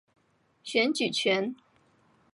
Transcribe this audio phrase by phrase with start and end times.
[0.63, 1.53] 选举权。